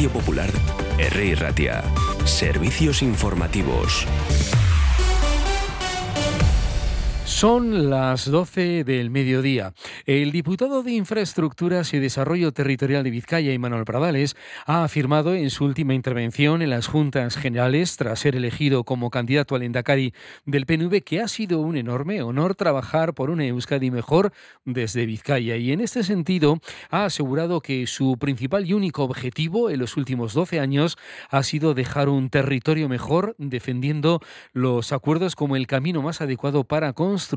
Radio 0.00 0.18
Popular, 0.18 0.50
R. 0.96 1.34
Ratia. 1.34 1.84
Servicios 2.24 3.02
informativos. 3.02 4.06
Son 7.40 7.88
las 7.88 8.30
12 8.30 8.84
del 8.84 9.08
mediodía. 9.08 9.72
El 10.04 10.30
diputado 10.30 10.82
de 10.82 10.92
Infraestructuras 10.92 11.94
y 11.94 11.98
Desarrollo 11.98 12.52
Territorial 12.52 13.02
de 13.02 13.08
Vizcaya, 13.08 13.58
Manuel 13.58 13.86
Pradales, 13.86 14.36
ha 14.66 14.84
afirmado 14.84 15.32
en 15.32 15.48
su 15.48 15.64
última 15.64 15.94
intervención 15.94 16.60
en 16.60 16.68
las 16.68 16.86
Juntas 16.86 17.38
Generales, 17.38 17.96
tras 17.96 18.20
ser 18.20 18.36
elegido 18.36 18.84
como 18.84 19.08
candidato 19.08 19.54
al 19.54 19.62
Endacari 19.62 20.12
del 20.44 20.66
PNV, 20.66 21.00
que 21.02 21.22
ha 21.22 21.28
sido 21.28 21.60
un 21.60 21.78
enorme 21.78 22.20
honor 22.20 22.56
trabajar 22.56 23.14
por 23.14 23.30
una 23.30 23.46
Euskadi 23.46 23.90
mejor 23.90 24.34
desde 24.66 25.06
Vizcaya. 25.06 25.56
Y 25.56 25.72
en 25.72 25.80
este 25.80 26.04
sentido, 26.04 26.58
ha 26.90 27.06
asegurado 27.06 27.62
que 27.62 27.86
su 27.86 28.18
principal 28.18 28.66
y 28.66 28.74
único 28.74 29.02
objetivo 29.02 29.70
en 29.70 29.78
los 29.78 29.96
últimos 29.96 30.34
12 30.34 30.60
años 30.60 30.98
ha 31.30 31.42
sido 31.42 31.72
dejar 31.72 32.10
un 32.10 32.28
territorio 32.28 32.86
mejor, 32.90 33.34
defendiendo 33.38 34.20
los 34.52 34.92
acuerdos 34.92 35.36
como 35.36 35.56
el 35.56 35.66
camino 35.66 36.02
más 36.02 36.20
adecuado 36.20 36.64
para 36.64 36.92
construir 36.92 37.29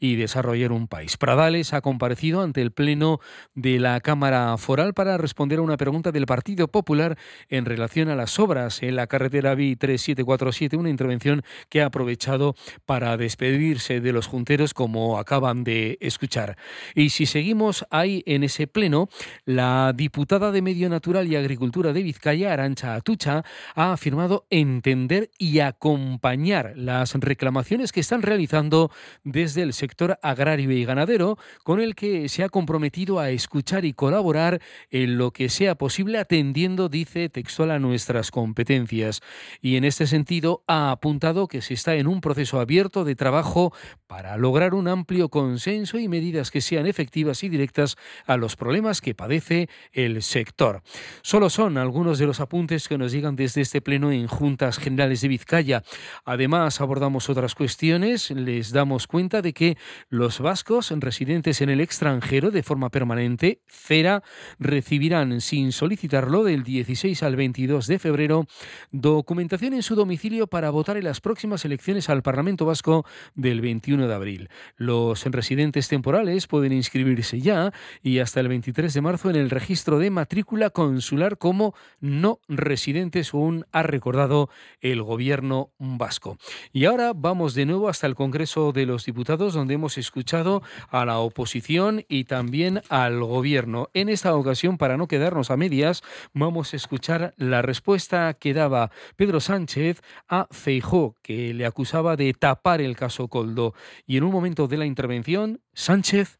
y 0.00 0.16
desarrollar 0.16 0.72
un 0.72 0.88
país. 0.88 1.16
Pradales 1.16 1.72
ha 1.72 1.80
comparecido 1.80 2.42
ante 2.42 2.62
el 2.62 2.70
Pleno 2.70 3.20
de 3.54 3.78
la 3.78 4.00
Cámara 4.00 4.56
Foral 4.56 4.94
para 4.94 5.18
responder 5.18 5.58
a 5.58 5.62
una 5.62 5.76
pregunta 5.76 6.12
del 6.12 6.26
Partido 6.26 6.68
Popular 6.68 7.18
en 7.48 7.64
relación 7.64 8.08
a 8.08 8.14
las 8.14 8.38
obras 8.38 8.82
en 8.82 8.96
la 8.96 9.06
carretera 9.06 9.54
BI 9.54 9.76
3747, 9.76 10.76
una 10.76 10.90
intervención 10.90 11.42
que 11.68 11.82
ha 11.82 11.86
aprovechado 11.86 12.54
para 12.84 13.16
despedirse 13.16 14.00
de 14.00 14.12
los 14.12 14.26
junteros 14.26 14.74
como 14.74 15.18
acaban 15.18 15.64
de 15.64 15.98
escuchar. 16.00 16.56
Y 16.94 17.10
si 17.10 17.26
seguimos 17.26 17.86
ahí 17.90 18.22
en 18.26 18.44
ese 18.44 18.66
Pleno, 18.66 19.08
la 19.44 19.92
diputada 19.94 20.50
de 20.52 20.62
Medio 20.62 20.88
Natural 20.88 21.26
y 21.26 21.36
Agricultura 21.36 21.92
de 21.92 22.02
Vizcaya, 22.02 22.52
Arancha 22.52 22.94
Atucha, 22.94 23.44
ha 23.74 23.92
afirmado 23.92 24.46
entender 24.50 25.30
y 25.38 25.60
acompañar 25.60 26.72
las 26.76 27.14
reclamaciones 27.14 27.92
que 27.92 28.00
están 28.00 28.22
realizando 28.22 28.90
desde 29.26 29.62
el 29.62 29.72
sector 29.72 30.18
agrario 30.22 30.70
y 30.70 30.84
ganadero, 30.84 31.36
con 31.64 31.80
el 31.80 31.96
que 31.96 32.28
se 32.28 32.44
ha 32.44 32.48
comprometido 32.48 33.18
a 33.18 33.30
escuchar 33.30 33.84
y 33.84 33.92
colaborar 33.92 34.62
en 34.90 35.18
lo 35.18 35.32
que 35.32 35.48
sea 35.48 35.74
posible 35.74 36.18
atendiendo, 36.18 36.88
dice 36.88 37.28
textual, 37.28 37.72
a 37.72 37.80
nuestras 37.80 38.30
competencias. 38.30 39.22
Y 39.60 39.76
en 39.76 39.84
este 39.84 40.06
sentido 40.06 40.62
ha 40.68 40.92
apuntado 40.92 41.48
que 41.48 41.60
se 41.60 41.74
está 41.74 41.96
en 41.96 42.06
un 42.06 42.20
proceso 42.20 42.60
abierto 42.60 43.04
de 43.04 43.16
trabajo 43.16 43.74
para 44.06 44.36
lograr 44.36 44.74
un 44.74 44.86
amplio 44.86 45.28
consenso 45.28 45.98
y 45.98 46.06
medidas 46.06 46.52
que 46.52 46.60
sean 46.60 46.86
efectivas 46.86 47.42
y 47.42 47.48
directas 47.48 47.96
a 48.26 48.36
los 48.36 48.54
problemas 48.54 49.00
que 49.00 49.16
padece 49.16 49.68
el 49.92 50.22
sector. 50.22 50.82
Solo 51.22 51.50
son 51.50 51.78
algunos 51.78 52.20
de 52.20 52.26
los 52.26 52.38
apuntes 52.38 52.86
que 52.86 52.96
nos 52.96 53.10
llegan 53.10 53.34
desde 53.34 53.62
este 53.62 53.80
pleno 53.80 54.12
en 54.12 54.28
Juntas 54.28 54.78
Generales 54.78 55.20
de 55.20 55.28
Vizcaya. 55.28 55.82
Además, 56.24 56.80
abordamos 56.80 57.28
otras 57.28 57.56
cuestiones, 57.56 58.30
les 58.30 58.70
damos 58.70 59.08
cuenta 59.08 59.15
cuenta 59.16 59.40
de 59.40 59.54
que 59.54 59.78
los 60.10 60.40
vascos 60.40 60.90
residentes 60.90 61.62
en 61.62 61.70
el 61.70 61.80
extranjero 61.80 62.50
de 62.50 62.62
forma 62.62 62.90
permanente, 62.90 63.62
CERA, 63.66 64.22
recibirán 64.58 65.40
sin 65.40 65.72
solicitarlo 65.72 66.44
del 66.44 66.62
16 66.62 67.22
al 67.22 67.34
22 67.34 67.86
de 67.86 67.98
febrero 67.98 68.46
documentación 68.92 69.72
en 69.72 69.82
su 69.82 69.94
domicilio 69.94 70.48
para 70.48 70.68
votar 70.68 70.98
en 70.98 71.04
las 71.04 71.22
próximas 71.22 71.64
elecciones 71.64 72.10
al 72.10 72.22
Parlamento 72.22 72.66
Vasco 72.66 73.06
del 73.34 73.62
21 73.62 74.06
de 74.06 74.14
abril. 74.14 74.50
Los 74.76 75.24
residentes 75.24 75.88
temporales 75.88 76.46
pueden 76.46 76.74
inscribirse 76.74 77.40
ya 77.40 77.72
y 78.02 78.18
hasta 78.18 78.40
el 78.40 78.48
23 78.48 78.92
de 78.92 79.00
marzo 79.00 79.30
en 79.30 79.36
el 79.36 79.48
registro 79.48 79.98
de 79.98 80.10
matrícula 80.10 80.68
consular 80.68 81.38
como 81.38 81.74
no 82.00 82.40
residentes, 82.48 83.32
aún 83.32 83.64
ha 83.72 83.82
recordado 83.82 84.50
el 84.82 85.02
gobierno 85.02 85.70
vasco. 85.78 86.36
Y 86.74 86.84
ahora 86.84 87.14
vamos 87.16 87.54
de 87.54 87.64
nuevo 87.64 87.88
hasta 87.88 88.06
el 88.06 88.14
Congreso 88.14 88.72
de 88.72 88.84
los 88.84 89.05
Diputados, 89.06 89.54
donde 89.54 89.74
hemos 89.74 89.96
escuchado 89.96 90.62
a 90.90 91.04
la 91.06 91.18
oposición 91.18 92.04
y 92.08 92.24
también 92.24 92.82
al 92.90 93.22
gobierno. 93.24 93.88
En 93.94 94.08
esta 94.08 94.34
ocasión, 94.34 94.76
para 94.76 94.96
no 94.96 95.08
quedarnos 95.08 95.50
a 95.50 95.56
medias, 95.56 96.02
vamos 96.34 96.72
a 96.72 96.76
escuchar 96.76 97.32
la 97.38 97.62
respuesta 97.62 98.34
que 98.34 98.52
daba 98.52 98.90
Pedro 99.16 99.40
Sánchez 99.40 100.02
a 100.28 100.48
Feijó, 100.50 101.16
que 101.22 101.54
le 101.54 101.64
acusaba 101.64 102.16
de 102.16 102.34
tapar 102.34 102.80
el 102.82 102.96
caso 102.96 103.28
Coldo. 103.28 103.74
Y 104.06 104.18
en 104.18 104.24
un 104.24 104.32
momento 104.32 104.68
de 104.68 104.76
la 104.76 104.86
intervención, 104.86 105.62
Sánchez. 105.72 106.38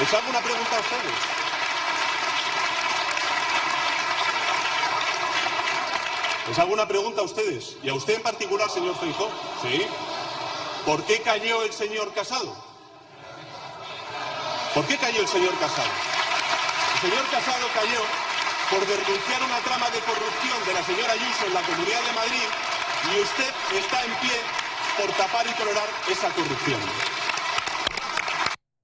¿Les 0.00 0.14
hago 0.14 0.30
una 0.30 0.40
pregunta 0.40 0.76
a 0.76 0.80
ustedes? 0.80 1.32
Les 6.48 6.58
hago 6.58 6.72
pregunta 6.88 7.20
a 7.20 7.24
ustedes, 7.24 7.76
y 7.82 7.88
a 7.88 7.94
usted 7.94 8.16
en 8.16 8.22
particular, 8.22 8.68
señor 8.68 8.94
Feijó. 8.96 9.30
¿Sí? 9.62 9.82
¿Por 10.84 11.04
qué 11.04 11.22
cayó 11.22 11.62
el 11.62 11.72
señor 11.72 12.12
Casado? 12.12 12.56
¿Por 14.74 14.84
qué 14.86 14.96
cayó 14.96 15.20
el 15.20 15.28
señor 15.28 15.56
Casado? 15.58 15.90
El 16.94 17.10
señor 17.10 17.24
Casado 17.30 17.66
cayó 17.72 18.02
por 18.70 18.86
denunciar 18.86 19.42
una 19.44 19.58
trama 19.60 19.90
de 19.90 20.00
corrupción 20.00 20.58
de 20.66 20.74
la 20.74 20.82
señora 20.84 21.12
Ayuso 21.12 21.46
en 21.46 21.54
la 21.54 21.62
Comunidad 21.62 22.02
de 22.02 22.12
Madrid 22.12 22.48
y 23.14 23.20
usted 23.20 23.78
está 23.78 24.04
en 24.04 24.14
pie 24.16 24.40
por 24.98 25.12
tapar 25.12 25.46
y 25.46 25.50
tolerar 25.52 25.88
esa 26.10 26.28
corrupción 26.30 26.80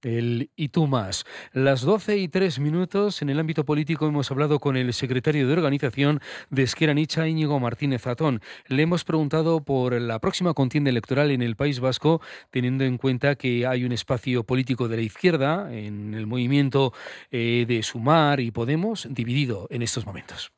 el 0.02 0.50
y 0.56 0.68
tú 0.68 0.86
más. 0.86 1.24
Las 1.52 1.82
12 1.82 2.18
y 2.18 2.28
3 2.28 2.60
minutos 2.60 3.22
en 3.22 3.30
el 3.30 3.38
ámbito 3.38 3.64
político 3.64 4.06
hemos 4.06 4.30
hablado 4.30 4.58
con 4.58 4.76
el 4.76 4.92
secretario 4.92 5.46
de 5.46 5.52
organización 5.52 6.20
de 6.50 6.62
Esquerra 6.62 6.94
Nicha, 6.94 7.26
Íñigo 7.26 7.58
Martínez 7.60 8.02
Zatón. 8.02 8.40
Le 8.68 8.82
hemos 8.82 9.04
preguntado 9.04 9.64
por 9.64 10.00
la 10.00 10.18
próxima 10.18 10.54
contienda 10.54 10.90
electoral 10.90 11.30
en 11.30 11.42
el 11.42 11.56
País 11.56 11.80
Vasco, 11.80 12.20
teniendo 12.50 12.84
en 12.84 12.98
cuenta 12.98 13.34
que 13.36 13.66
hay 13.66 13.84
un 13.84 13.92
espacio 13.92 14.44
político 14.44 14.88
de 14.88 14.96
la 14.96 15.02
izquierda 15.02 15.72
en 15.72 16.14
el 16.14 16.26
movimiento 16.26 16.92
eh, 17.30 17.64
de 17.66 17.82
Sumar 17.82 18.40
y 18.40 18.50
Podemos 18.50 19.06
dividido 19.10 19.66
en 19.70 19.82
estos 19.82 20.06
momentos. 20.06 20.52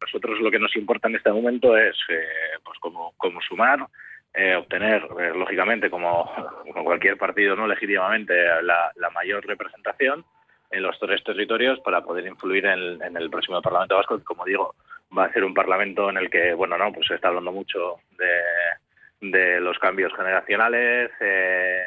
Nosotros 0.00 0.38
lo 0.40 0.50
que 0.50 0.58
nos 0.58 0.76
importa 0.76 1.08
en 1.08 1.16
este 1.16 1.32
momento 1.32 1.76
es, 1.76 1.96
eh, 2.10 2.58
pues 2.62 2.78
como, 2.78 3.14
como 3.16 3.40
Sumar, 3.40 3.88
eh, 4.36 4.56
obtener, 4.56 5.06
eh, 5.20 5.32
lógicamente, 5.32 5.88
como, 5.88 6.28
cualquier 6.84 7.16
partido 7.16 7.54
no 7.54 7.68
legítimamente, 7.68 8.34
la, 8.62 8.92
mayor 9.14 9.46
representación 9.46 10.24
en 10.70 10.82
los 10.82 10.98
tres 10.98 11.22
territorios 11.22 11.78
para 11.80 12.02
poder 12.02 12.26
influir 12.26 12.66
en, 12.66 13.16
el 13.16 13.30
próximo 13.30 13.62
Parlamento 13.62 13.94
Vasco, 13.96 14.18
que, 14.18 14.24
como 14.24 14.44
digo, 14.44 14.74
va 15.16 15.26
a 15.26 15.32
ser 15.32 15.44
un 15.44 15.54
Parlamento 15.54 16.10
en 16.10 16.16
el 16.16 16.28
que, 16.30 16.52
bueno, 16.52 16.76
no, 16.76 16.92
pues 16.92 17.06
se 17.06 17.14
está 17.14 17.28
hablando 17.28 17.52
mucho 17.52 18.00
de, 18.18 19.30
de 19.30 19.60
los 19.60 19.78
cambios 19.78 20.12
generacionales, 20.16 21.12
eh, 21.20 21.84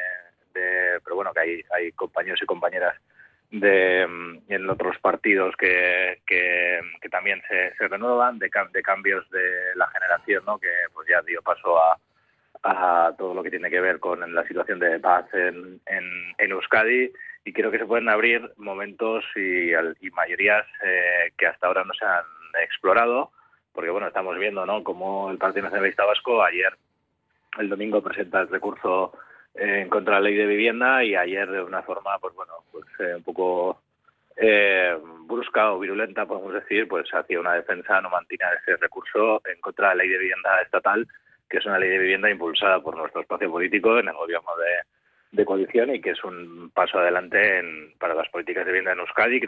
de, 0.54 1.00
pero 1.04 1.16
bueno, 1.16 1.34
que 1.34 1.40
hay, 1.40 1.62
hay 1.76 1.92
compañeros 1.92 2.40
y 2.42 2.46
compañeras 2.46 2.96
de 3.50 4.02
en 4.48 4.70
otros 4.70 4.98
partidos 5.00 5.54
que, 5.56 6.20
que, 6.26 6.80
también 7.10 7.42
se, 7.48 7.74
se 7.76 7.88
renuevan, 7.88 8.38
de, 8.38 8.50
de 8.72 8.82
cambios 8.82 9.28
de 9.30 9.74
la 9.74 9.86
generación, 9.88 10.44
¿no? 10.46 10.58
que 10.58 10.70
pues 10.94 11.06
ya 11.08 11.20
dio 11.22 11.42
paso 11.42 11.78
a 11.78 11.98
a 12.68 13.14
todo 13.16 13.34
lo 13.34 13.42
que 13.42 13.50
tiene 13.50 13.70
que 13.70 13.80
ver 13.80 13.98
con 13.98 14.34
la 14.34 14.46
situación 14.46 14.78
de 14.78 14.98
paz 15.00 15.26
en, 15.32 15.80
en, 15.86 16.50
Euskadi 16.50 17.10
y 17.44 17.52
creo 17.52 17.70
que 17.70 17.78
se 17.78 17.86
pueden 17.86 18.08
abrir 18.08 18.52
momentos 18.56 19.24
y, 19.36 19.72
y 19.72 20.10
mayorías 20.12 20.66
eh, 20.84 21.32
que 21.36 21.46
hasta 21.46 21.66
ahora 21.66 21.84
no 21.84 21.94
se 21.94 22.04
han 22.04 22.24
explorado, 22.62 23.30
porque 23.72 23.90
bueno, 23.90 24.08
estamos 24.08 24.38
viendo 24.38 24.66
¿no? 24.66 24.84
como 24.84 25.30
el 25.30 25.38
Partido 25.38 25.64
Nacionalista 25.64 26.04
Vasco 26.04 26.42
ayer, 26.42 26.74
el 27.58 27.68
domingo, 27.68 28.02
presenta 28.02 28.40
el 28.40 28.48
recurso 28.48 29.12
eh, 29.54 29.80
en 29.82 29.88
contra 29.88 30.16
de 30.16 30.20
la 30.20 30.28
ley 30.28 30.36
de 30.36 30.46
vivienda 30.46 31.02
y 31.04 31.16
ayer 31.16 31.50
de 31.50 31.62
una 31.62 31.82
forma, 31.82 32.18
pues 32.18 32.34
bueno, 32.34 32.52
pues 32.70 32.86
eh, 33.00 33.14
un 33.16 33.22
poco 33.22 33.80
brusca 35.26 35.72
o 35.72 35.80
virulenta, 35.80 36.24
podemos 36.24 36.54
decir, 36.54 36.86
pues 36.86 37.12
hacía 37.12 37.40
una 37.40 37.54
defensa 37.54 38.00
no 38.00 38.08
mantiene 38.08 38.44
ese 38.62 38.76
recurso 38.76 39.42
en 39.44 39.60
contra 39.60 39.88
de 39.88 39.96
la 39.96 40.02
ley 40.04 40.10
de 40.10 40.18
vivienda 40.18 40.60
estatal 40.62 41.08
que 41.48 41.58
es 41.58 41.66
una 41.66 41.78
ley 41.78 41.90
de 41.90 41.98
vivienda 41.98 42.30
impulsada 42.30 42.80
por 42.80 42.96
nuestro 42.96 43.22
espacio 43.22 43.50
político 43.50 43.98
en 43.98 44.08
el 44.08 44.14
gobierno 44.14 44.50
de, 44.56 44.97
de 45.30 45.44
coalición 45.44 45.94
y 45.94 46.00
que 46.00 46.10
es 46.10 46.24
un 46.24 46.70
paso 46.74 46.98
adelante 46.98 47.38
para 47.98 48.14
las 48.14 48.28
políticas 48.30 48.64
de 48.64 48.72
vivienda 48.72 48.92
en 48.92 49.00
Euskadi. 49.00 49.40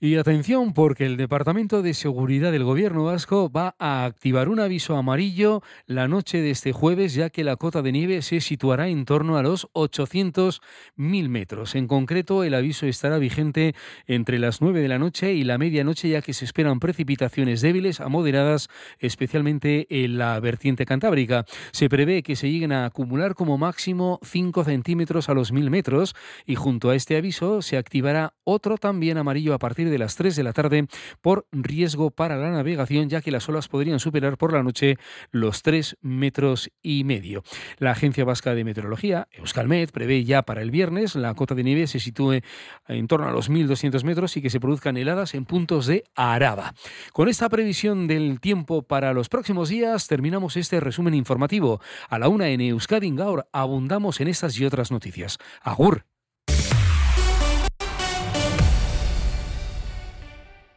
Y 0.00 0.16
atención, 0.16 0.74
porque 0.74 1.06
el 1.06 1.16
Departamento 1.16 1.82
de 1.82 1.94
Seguridad 1.94 2.50
del 2.50 2.64
Gobierno 2.64 3.04
vasco 3.04 3.50
va 3.50 3.76
a 3.78 4.04
activar 4.04 4.48
un 4.48 4.58
aviso 4.58 4.96
amarillo 4.96 5.62
la 5.86 6.08
noche 6.08 6.40
de 6.40 6.50
este 6.50 6.72
jueves, 6.72 7.14
ya 7.14 7.30
que 7.30 7.44
la 7.44 7.56
cota 7.56 7.80
de 7.80 7.92
nieve 7.92 8.22
se 8.22 8.40
situará 8.40 8.88
en 8.88 9.04
torno 9.04 9.36
a 9.36 9.42
los 9.42 9.70
800.000 9.72 11.28
metros. 11.28 11.74
En 11.76 11.86
concreto, 11.86 12.42
el 12.42 12.54
aviso 12.54 12.86
estará 12.86 13.18
vigente 13.18 13.74
entre 14.06 14.38
las 14.38 14.60
9 14.60 14.80
de 14.80 14.88
la 14.88 14.98
noche 14.98 15.32
y 15.32 15.44
la 15.44 15.58
medianoche, 15.58 16.08
ya 16.08 16.22
que 16.22 16.32
se 16.32 16.44
esperan 16.44 16.80
precipitaciones 16.80 17.60
débiles 17.60 18.00
a 18.00 18.08
moderadas, 18.08 18.68
especialmente 18.98 19.86
en 19.90 20.18
la 20.18 20.38
vertiente 20.40 20.86
cantábrica. 20.86 21.44
Se 21.70 21.88
prevé 21.88 22.22
que 22.22 22.36
se 22.36 22.50
lleguen 22.50 22.72
a 22.72 22.86
acumular 22.86 23.34
como 23.34 23.58
máximo 23.58 24.18
5 24.22 24.64
centímetros 24.64 24.87
centímetros 24.88 25.28
a 25.28 25.34
los 25.34 25.52
1000 25.52 25.68
metros 25.68 26.14
y 26.46 26.54
junto 26.54 26.88
a 26.88 26.94
este 26.94 27.18
aviso 27.18 27.60
se 27.60 27.76
activará 27.76 28.32
otro 28.44 28.78
también 28.78 29.18
amarillo 29.18 29.52
a 29.52 29.58
partir 29.58 29.90
de 29.90 29.98
las 29.98 30.16
3 30.16 30.34
de 30.34 30.42
la 30.42 30.54
tarde 30.54 30.86
por 31.20 31.46
riesgo 31.52 32.10
para 32.10 32.38
la 32.38 32.50
navegación, 32.50 33.10
ya 33.10 33.20
que 33.20 33.30
las 33.30 33.46
olas 33.50 33.68
podrían 33.68 34.00
superar 34.00 34.38
por 34.38 34.54
la 34.54 34.62
noche 34.62 34.96
los 35.30 35.60
3 35.62 35.98
metros 36.00 36.70
y 36.80 37.04
medio. 37.04 37.42
La 37.76 37.90
Agencia 37.90 38.24
Vasca 38.24 38.54
de 38.54 38.64
Meteorología, 38.64 39.28
Euskalmet, 39.32 39.92
prevé 39.92 40.24
ya 40.24 40.40
para 40.40 40.62
el 40.62 40.70
viernes 40.70 41.16
la 41.16 41.34
cota 41.34 41.54
de 41.54 41.64
nieve 41.64 41.86
se 41.86 42.00
sitúe 42.00 42.40
en 42.86 43.08
torno 43.08 43.28
a 43.28 43.32
los 43.32 43.50
1.200 43.50 44.04
metros 44.04 44.38
y 44.38 44.40
que 44.40 44.48
se 44.48 44.58
produzcan 44.58 44.96
heladas 44.96 45.34
en 45.34 45.44
puntos 45.44 45.86
de 45.86 46.04
Araba. 46.14 46.72
Con 47.12 47.28
esta 47.28 47.50
previsión 47.50 48.06
del 48.06 48.40
tiempo 48.40 48.80
para 48.80 49.12
los 49.12 49.28
próximos 49.28 49.68
días 49.68 50.06
terminamos 50.06 50.56
este 50.56 50.80
resumen 50.80 51.12
informativo. 51.12 51.82
A 52.08 52.18
la 52.18 52.30
una 52.30 52.48
en 52.48 52.62
Euskadi 52.62 53.10
Gaur 53.10 53.46
abundamos 53.52 54.22
en 54.22 54.28
estas 54.28 54.58
y 54.58 54.64
otras 54.78 54.92
noticias. 54.92 55.38
Agur. 55.60 56.04